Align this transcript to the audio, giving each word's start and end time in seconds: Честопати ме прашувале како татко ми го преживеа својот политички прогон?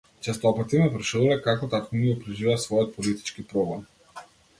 Честопати 0.27 0.79
ме 0.83 0.85
прашувале 0.93 1.35
како 1.47 1.69
татко 1.73 1.97
ми 1.97 2.01
го 2.07 2.15
преживеа 2.23 2.57
својот 2.63 2.97
политички 2.97 3.45
прогон? 3.53 3.85